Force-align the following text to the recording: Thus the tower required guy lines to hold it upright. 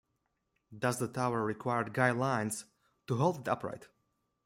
Thus 0.71 0.97
the 0.97 1.07
tower 1.07 1.45
required 1.45 1.93
guy 1.93 2.09
lines 2.09 2.65
to 3.05 3.17
hold 3.17 3.41
it 3.41 3.47
upright. 3.47 3.87